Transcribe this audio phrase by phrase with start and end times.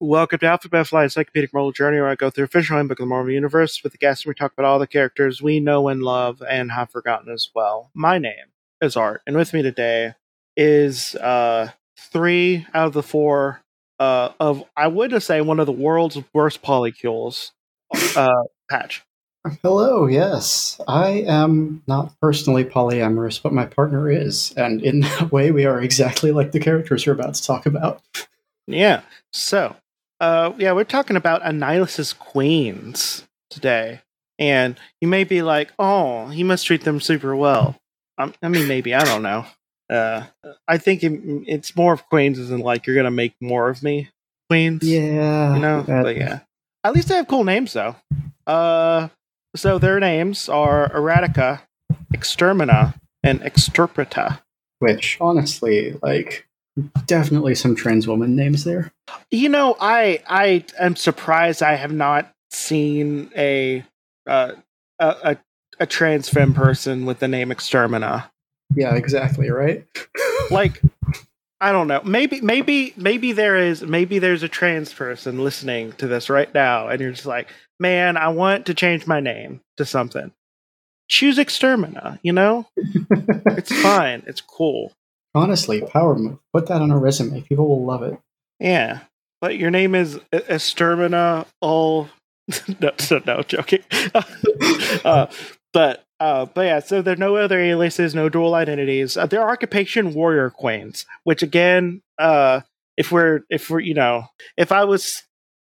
[0.00, 3.08] Welcome to Alphabet Flight, encyclopedic Marvel journey where I go through official handbook of the
[3.08, 6.04] Marvel Universe with the guests and we talk about all the characters we know and
[6.04, 7.90] love and have forgotten as well.
[7.94, 10.14] My name is Art, and with me today
[10.56, 13.60] is uh, three out of the four
[13.98, 17.50] uh, of, I would say, one of the world's worst polycules,
[18.16, 19.02] uh, Patch.
[19.62, 20.80] Hello, yes.
[20.86, 24.52] I am not personally polyamorous, but my partner is.
[24.56, 28.00] And in that way, we are exactly like the characters we're about to talk about.
[28.68, 29.00] Yeah.
[29.32, 29.74] So,
[30.20, 34.00] uh, yeah, we're talking about Annihilus' queens today.
[34.38, 37.76] And you may be like, oh, he must treat them super well.
[38.18, 39.46] Um, I mean, maybe, I don't know.
[39.90, 40.24] Uh,
[40.66, 43.82] I think it, it's more of queens in like, you're going to make more of
[43.82, 44.10] me
[44.48, 44.82] queens.
[44.82, 45.54] Yeah.
[45.54, 45.84] You know?
[45.86, 46.40] But yeah.
[46.84, 47.96] At least they have cool names, though.
[48.46, 49.08] Uh,
[49.56, 51.62] so their names are Erratica,
[52.14, 54.40] Extermina, and Exterpreta.
[54.78, 56.47] Which, honestly, like,
[57.06, 58.92] definitely some trans woman names there.
[59.30, 63.84] You know, I I am surprised I have not seen a
[64.26, 64.52] uh,
[64.98, 65.36] a, a
[65.80, 68.30] a trans femme person with the name Extermina.
[68.74, 69.84] Yeah, exactly, right?
[70.50, 70.80] Like,
[71.60, 72.00] I don't know.
[72.04, 76.88] Maybe maybe maybe there is maybe there's a trans person listening to this right now,
[76.88, 77.48] and you're just like,
[77.78, 80.32] man, I want to change my name to something.
[81.08, 82.18] Choose Extermina.
[82.22, 84.22] You know, it's fine.
[84.26, 84.94] It's cool.
[85.34, 86.38] Honestly, power move.
[86.52, 87.42] Put that on a resume.
[87.42, 88.18] People will love it.
[88.60, 89.00] Yeah,
[89.40, 91.46] but your name is E- Extermina.
[91.60, 92.08] All
[92.80, 93.82] no, so, no, joking.
[95.04, 95.26] uh,
[95.72, 99.16] but uh, but yeah, so there are no other aliases, no dual identities.
[99.16, 102.60] Uh, there are occupation warrior queens, which again, uh,
[102.96, 104.24] if we're if we're you know,
[104.56, 105.22] if I was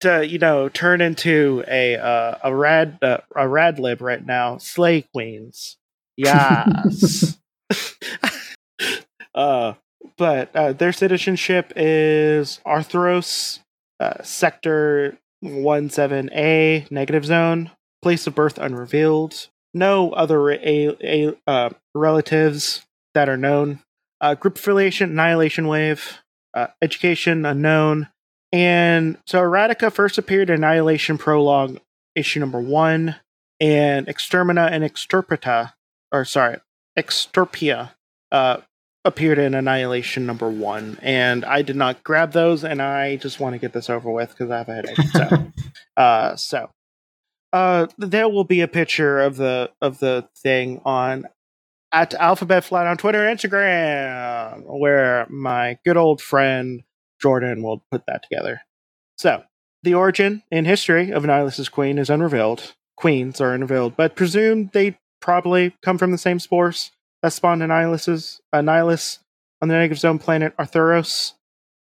[0.00, 4.58] to you know turn into a uh, a rad uh, a rad lib right now,
[4.58, 5.76] slay queens.
[6.16, 7.36] Yes.
[9.34, 9.74] Uh,
[10.16, 13.60] but uh, their citizenship is Arthros,
[14.00, 17.70] uh, Sector 17A, negative zone,
[18.02, 22.84] place of birth unrevealed, no other a, a, uh, relatives
[23.14, 23.80] that are known,
[24.20, 26.18] uh, group affiliation, annihilation wave,
[26.54, 28.08] uh, education unknown,
[28.54, 31.80] and so Erratica first appeared in Annihilation Prologue,
[32.14, 33.16] issue number one,
[33.58, 35.72] and Extermina and Exterpreta,
[36.12, 36.58] or sorry,
[36.96, 37.90] Extirpia,
[38.30, 38.58] uh,
[39.04, 43.54] appeared in Annihilation number one, and I did not grab those, and I just want
[43.54, 44.98] to get this over with because I have a headache.
[45.12, 45.52] So,
[45.96, 46.70] uh, so
[47.52, 51.26] uh, there will be a picture of the of the thing on
[51.92, 56.82] at Alphabet Flight on Twitter and Instagram, where my good old friend
[57.20, 58.62] Jordan will put that together.
[59.16, 59.44] So,
[59.82, 62.74] the origin and history of Annihilus' queen is unrevealed.
[62.96, 66.90] Queens are unrevealed, but presumed they probably come from the same spores
[67.24, 69.20] that spawned Annihilus's Annihilus
[69.62, 71.32] on the negative zone planet Arthuros.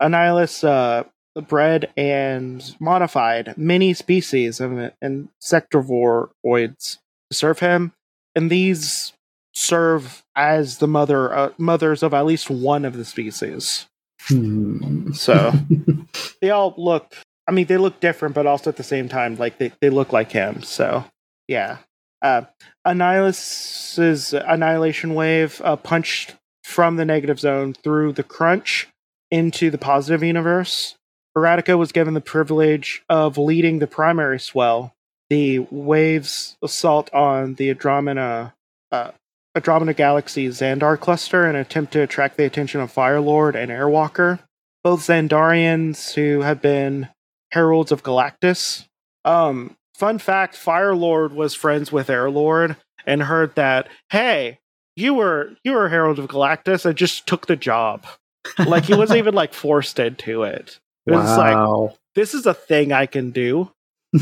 [0.00, 1.02] Annihilus uh,
[1.40, 4.70] bred and modified many species of
[5.02, 6.98] insectivoroids
[7.28, 7.92] to serve him,
[8.36, 9.14] and these
[9.52, 13.88] serve as the mother uh, mothers of at least one of the species.
[14.28, 15.12] Hmm.
[15.12, 15.54] So
[16.40, 17.16] they all look.
[17.48, 20.12] I mean, they look different, but also at the same time, like they, they look
[20.12, 20.62] like him.
[20.62, 21.04] So
[21.48, 21.78] yeah.
[22.22, 22.42] Uh,
[22.86, 28.88] Annihilus's annihilation wave uh, punched from the negative zone through the crunch
[29.30, 30.96] into the positive universe.
[31.36, 34.94] Erratica was given the privilege of leading the primary swell,
[35.28, 38.54] the wave's assault on the Andromeda,
[38.90, 39.10] uh,
[39.54, 44.40] Andromeda Galaxy Xandar cluster in an attempt to attract the attention of Firelord and Airwalker,
[44.82, 47.08] both Xandarians who have been
[47.52, 48.86] heralds of Galactus.
[49.24, 52.76] Um, fun fact: Firelord was friends with Airlord
[53.06, 54.58] and heard that, hey,
[54.96, 58.06] you were you were herald of Galactus I just took the job.
[58.58, 60.80] Like he wasn't even like forced into it.
[61.06, 61.94] It was like wow.
[62.14, 63.70] this is a thing I can do.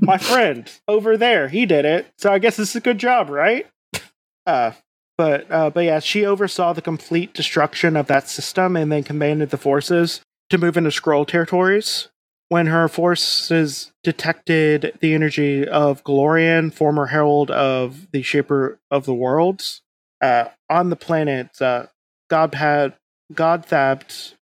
[0.00, 2.06] My friend over there, he did it.
[2.18, 3.66] So I guess this is a good job, right?
[4.44, 4.72] Uh
[5.16, 9.50] but uh but yeah, she oversaw the complete destruction of that system and then commanded
[9.50, 10.20] the forces
[10.50, 12.08] to move into Skrull territories.
[12.52, 19.14] When her forces detected the energy of Glorian, former herald of the Shaper of the
[19.14, 19.80] Worlds,
[20.20, 21.86] uh, on the planet uh,
[22.30, 22.92] Godthab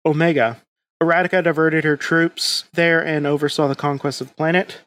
[0.03, 0.59] Omega,
[1.03, 4.81] Erratica diverted her troops there and oversaw the conquest of the planet.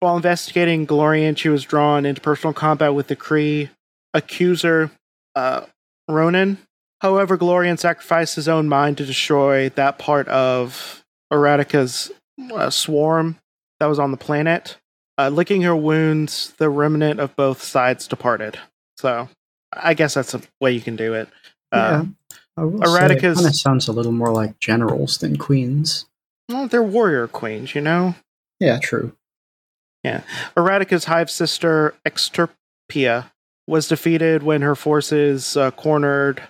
[0.00, 3.68] While investigating Glorian, she was drawn into personal combat with the Kree
[4.14, 4.90] accuser,
[5.34, 5.66] uh,
[6.08, 6.56] Ronan.
[7.02, 12.10] However, Glorian sacrificed his own mind to destroy that part of Erratica's
[12.52, 13.38] uh, swarm
[13.80, 14.78] that was on the planet.
[15.18, 18.58] Uh, licking her wounds, the remnant of both sides departed.
[18.98, 19.28] So,
[19.72, 21.28] I guess that's a way you can do it.
[21.72, 22.04] Uh,
[22.56, 26.06] will Erratica's- kind of sounds a little more like generals than queens.
[26.50, 28.14] well, they're warrior queens, you know?
[28.60, 29.16] Yeah, true.
[30.04, 30.22] Yeah,
[30.56, 33.30] Erratica's hive sister, Extirpia,
[33.66, 36.42] was defeated when her forces uh, cornered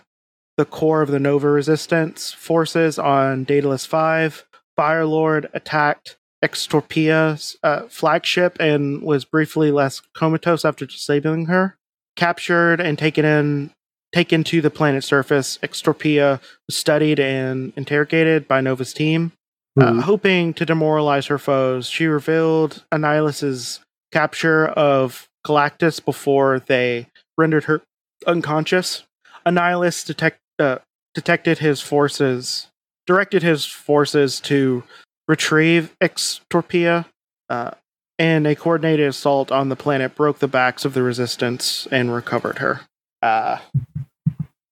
[0.56, 4.45] the core of the Nova Resistance forces on Daedalus 5.
[4.78, 11.76] Firelord attacked Extorpia's uh, flagship and was briefly less comatose after disabling her.
[12.16, 13.70] Captured and taken in
[14.12, 19.32] taken to the planet's surface, Extorpia was studied and interrogated by Nova's team.
[19.78, 23.80] Uh, hoping to demoralize her foes, she revealed Annihilus's
[24.10, 27.82] capture of Galactus before they rendered her
[28.26, 29.04] unconscious.
[29.44, 30.78] Annihilus detect, uh,
[31.14, 32.68] detected his forces,
[33.06, 34.82] directed his forces to
[35.28, 37.06] retrieve Extorpia,
[37.48, 37.72] uh,
[38.18, 42.58] and a coordinated assault on the planet broke the backs of the resistance and recovered
[42.58, 42.80] her.
[43.22, 43.58] Uh,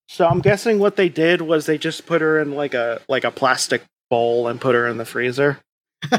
[0.09, 3.25] so I'm guessing what they did was they just put her in like a like
[3.25, 5.59] a plastic bowl and put her in the freezer.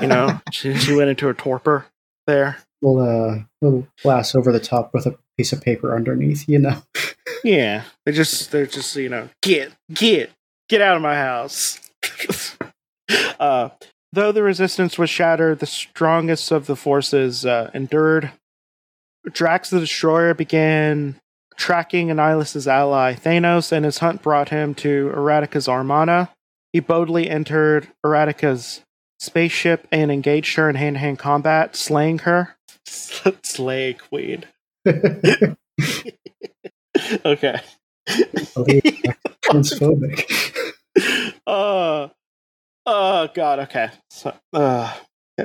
[0.02, 1.86] You know, she, she went into a torpor
[2.28, 2.58] there.
[2.82, 6.48] little uh, little glass over the top with a piece of paper underneath.
[6.48, 6.82] You know.
[7.44, 10.32] Yeah, they just they're just you know get get
[10.68, 11.80] get out of my house.
[13.40, 13.70] uh,
[14.12, 18.32] though the resistance was shattered, the strongest of the forces uh, endured.
[19.32, 21.16] Drax the Destroyer began
[21.58, 26.30] tracking Annihilus's ally Thanos, and his hunt brought him to Erratica's Armada.
[26.74, 28.82] He boldly entered Erratica's
[29.20, 32.58] spaceship and engaged her in hand-to-hand combat, slaying her.
[32.86, 34.46] Slay Queen.
[37.26, 37.62] okay.
[39.44, 40.65] Transphobic.
[41.48, 42.08] Uh
[42.86, 44.94] oh god okay so uh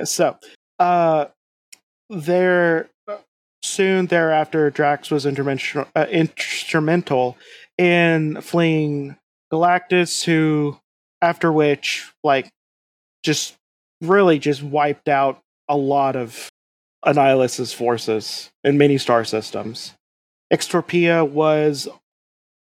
[0.03, 0.37] so
[0.79, 1.25] uh
[2.09, 2.89] there
[3.63, 7.37] soon thereafter drax was intermention- uh, instrumental
[7.77, 9.15] in fleeing
[9.51, 10.77] galactus who
[11.21, 12.49] after which like
[13.23, 13.55] just
[14.01, 15.39] really just wiped out
[15.69, 16.49] a lot of
[17.05, 19.93] annihilus's forces in many star systems
[20.51, 21.87] extorpia was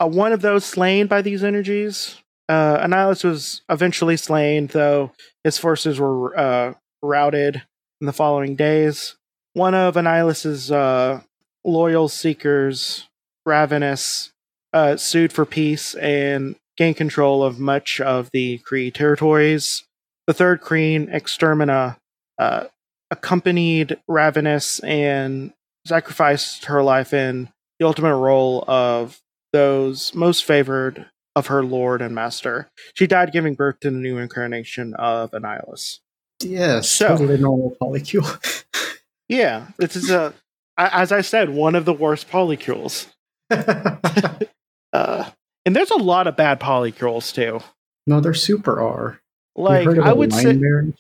[0.01, 2.17] uh, one of those slain by these energies.
[2.49, 5.13] Uh, Annihilus was eventually slain, though
[5.43, 7.63] his forces were uh, routed
[8.01, 9.17] in the following days.
[9.55, 11.23] One of Annihilus's uh,
[11.65, 13.09] loyal seekers,
[13.45, 14.33] Ravenous,
[14.73, 19.85] uh, sued for peace and gained control of much of the Kree territories.
[20.27, 21.97] The third queen, Extermina,
[22.39, 22.65] uh,
[23.11, 25.53] accompanied Ravenous and
[25.87, 27.49] sacrificed her life in
[27.79, 29.21] the ultimate role of
[29.53, 32.69] those most favored of her lord and master.
[32.95, 36.01] She died giving birth to the new incarnation of Annihilus.
[36.43, 38.27] yes, So- totally normal polycule.
[39.29, 40.33] Yeah, this is a,
[40.79, 43.07] as I said, one of the worst polycules.
[44.93, 45.29] Uh,
[45.67, 47.61] and there's a lot of bad polycules too.
[48.07, 49.21] no, they're super R.
[49.57, 50.59] Like I would say,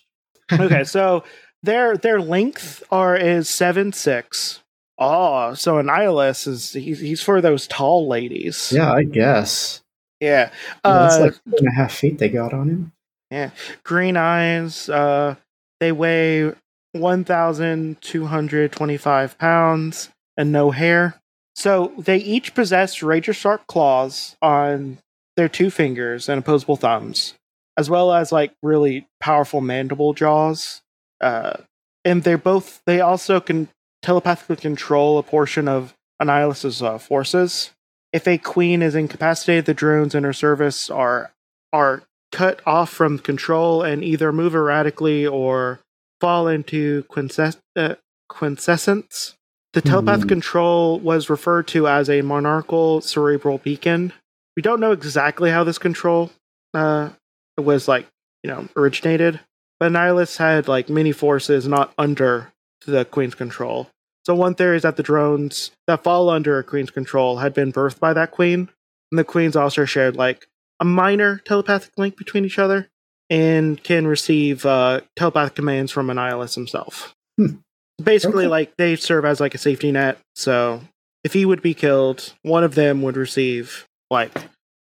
[0.52, 1.24] okay, so
[1.62, 4.62] their their length are is seven six.
[4.98, 8.72] Oh, so Annihilus is he's he's for those tall ladies.
[8.74, 9.82] Yeah, I guess.
[10.20, 10.50] Yeah.
[10.84, 12.92] Yeah, that's Uh, like two and a half feet they got on him.
[13.30, 13.50] Yeah.
[13.84, 14.88] Green eyes.
[14.88, 15.36] Uh,
[15.80, 16.52] they weigh
[16.92, 21.20] 1,225 pounds and no hair.
[21.54, 24.98] So they each possess razor sharp claws on
[25.36, 27.34] their two fingers and opposable thumbs,
[27.76, 30.82] as well as like really powerful mandible jaws.
[31.20, 31.58] Uh,
[32.04, 33.68] and they're both, they also can
[34.02, 37.70] telepathically control a portion of Annihilus's uh, forces.
[38.16, 41.32] If a queen is incapacitated, the drones in her service are
[41.70, 45.80] are cut off from control and either move erratically or
[46.18, 47.96] fall into quinces- uh,
[48.30, 49.34] quintessence.
[49.74, 50.28] The telepath Hmm.
[50.28, 54.14] control was referred to as a monarchical cerebral beacon.
[54.56, 56.30] We don't know exactly how this control
[56.72, 57.10] uh,
[57.58, 58.06] was like,
[58.42, 59.40] you know, originated,
[59.78, 62.52] but Nihilus had like many forces not under
[62.86, 63.90] the queen's control.
[64.26, 67.72] So one theory is that the drones that fall under a queen's control had been
[67.72, 68.68] birthed by that queen,
[69.12, 70.48] and the queens also shared like
[70.80, 72.88] a minor telepathic link between each other
[73.30, 77.14] and can receive uh, telepathic commands from Annihilus himself.
[77.38, 77.58] Hmm.
[78.02, 78.50] Basically, Okay.
[78.50, 80.18] like they serve as like a safety net.
[80.34, 80.80] So
[81.22, 84.32] if he would be killed, one of them would receive like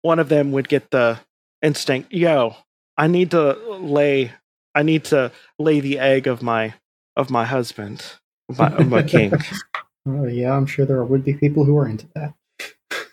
[0.00, 1.20] one of them would get the
[1.60, 2.14] instinct.
[2.14, 2.56] Yo,
[2.96, 4.32] I need to lay.
[4.74, 6.72] I need to lay the egg of my
[7.14, 8.04] of my husband,
[8.48, 9.32] my, of my king.
[10.06, 12.34] Oh yeah, I'm sure there would be people who are into that.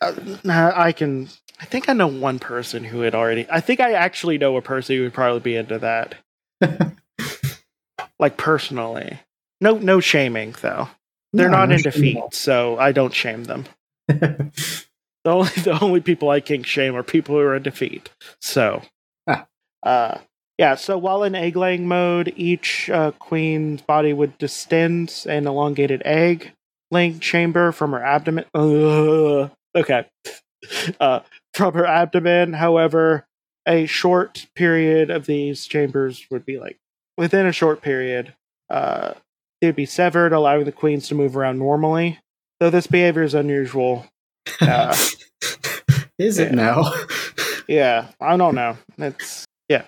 [0.02, 1.30] Uh, I can.
[1.60, 3.46] I think I know one person who had already.
[3.50, 6.16] I think I actually know a person who would probably be into that.
[8.20, 9.20] like personally,
[9.62, 10.90] no, no shaming though.
[11.34, 13.66] They're No, not no in shame defeat, so I don't shame them.
[15.24, 18.10] The only the only people I can shame are people who are in defeat.
[18.42, 18.82] So,
[19.28, 19.46] Ah.
[19.84, 20.18] uh,
[20.62, 20.76] yeah.
[20.76, 26.52] So while in egg laying mode, each uh, queen's body would distend an elongated egg
[26.92, 28.46] laying chamber from her abdomen.
[28.54, 29.50] Ugh.
[29.76, 30.06] okay,
[31.00, 31.22] uh,
[31.56, 32.54] from her abdomen.
[32.54, 33.26] However,
[33.68, 36.78] a short period of these chambers would be like
[37.18, 38.36] within a short period.
[38.70, 39.14] Uh,
[39.62, 42.20] they would be severed, allowing the queens to move around normally.
[42.60, 44.06] Though this behavior is unusual,
[44.62, 44.96] uh,
[46.22, 46.56] Is it yeah.
[46.56, 46.94] now?
[47.68, 48.78] yeah, I don't know.
[49.00, 49.84] It's yeah.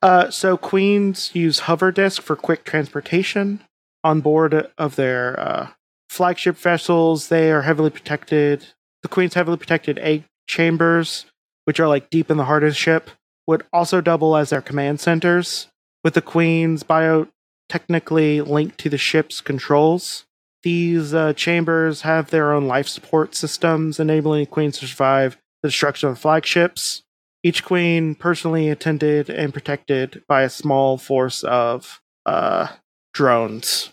[0.00, 3.60] Uh, so queens use hover disk for quick transportation
[4.04, 5.68] on board of their uh,
[6.08, 7.28] flagship vessels.
[7.28, 8.66] They are heavily protected.
[9.02, 11.26] The queen's heavily protected egg chambers,
[11.64, 13.10] which are like deep in the heart of the ship,
[13.48, 15.66] would also double as their command centers.
[16.04, 17.26] With the queen's bio
[17.68, 20.26] technically linked to the ship's controls.
[20.62, 25.68] These uh, chambers have their own life support systems, enabling the queen to survive the
[25.68, 27.03] destruction of the flagships.
[27.44, 32.68] Each queen personally attended and protected by a small force of uh,
[33.12, 33.92] drones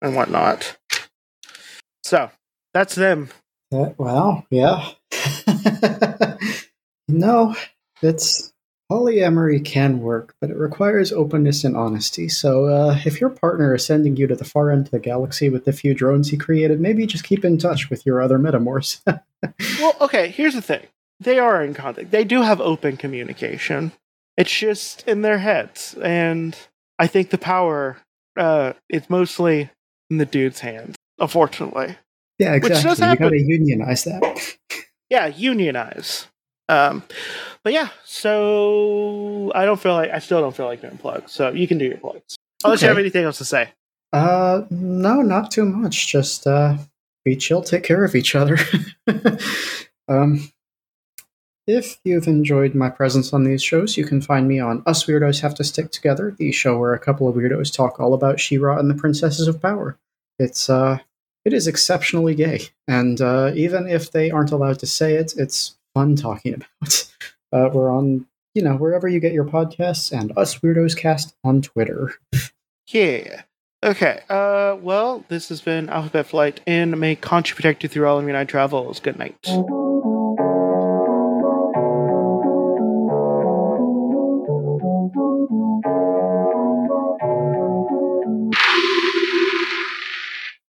[0.00, 0.78] and whatnot.
[2.04, 2.30] So
[2.72, 3.28] that's them.
[3.70, 4.92] Uh, well, yeah.
[7.08, 7.54] no,
[8.00, 8.54] it's
[8.90, 12.30] polyamory can work, but it requires openness and honesty.
[12.30, 15.50] So, uh, if your partner is sending you to the far end of the galaxy
[15.50, 19.02] with the few drones he created, maybe just keep in touch with your other metamorphs.
[19.78, 20.80] Well, okay, here's the thing.
[21.20, 22.10] They are in contact.
[22.10, 23.92] They do have open communication.
[24.36, 25.94] It's just in their heads.
[26.02, 26.56] And
[26.98, 27.98] I think the power
[28.38, 29.70] uh it's mostly
[30.10, 31.96] in the dude's hands, unfortunately.
[32.38, 32.90] yeah, Which exactly.
[32.90, 34.56] does You gotta unionize that.
[35.08, 36.26] Yeah, unionize.
[36.68, 37.02] Um
[37.64, 41.32] but yeah, so I don't feel like I still don't feel like doing plugs.
[41.32, 42.36] So you can do your plugs.
[42.64, 43.70] Unless you have anything else to say.
[44.12, 46.08] Uh, no, not too much.
[46.08, 46.76] Just uh,
[47.24, 48.56] be chill, take care of each other.
[50.08, 50.48] um,
[51.66, 55.40] if you've enjoyed my presence on these shows, you can find me on Us Weirdos
[55.40, 58.78] Have to Stick Together, the show where a couple of weirdos talk all about She-Ra
[58.78, 59.98] and the Princesses of Power.
[60.38, 60.98] It's uh,
[61.44, 65.76] it is exceptionally gay, and uh, even if they aren't allowed to say it, it's
[65.94, 67.08] fun talking about.
[67.52, 71.62] Uh, we're on, you know, wherever you get your podcasts, and Us Weirdos Cast on
[71.62, 72.14] Twitter.
[72.88, 73.42] Yeah.
[73.84, 74.20] Okay.
[74.28, 78.24] Uh well, this has been Alphabet Flight and may conch protect you through all of
[78.24, 79.00] your night travels.
[79.00, 79.36] Good night.